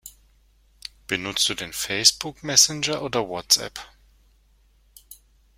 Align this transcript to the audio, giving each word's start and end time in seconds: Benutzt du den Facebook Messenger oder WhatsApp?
Benutzt 1.05 1.47
du 1.47 1.53
den 1.53 1.73
Facebook 1.73 2.41
Messenger 2.41 3.03
oder 3.03 3.29
WhatsApp? 3.29 3.79